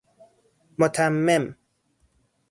[0.79, 1.45] متمم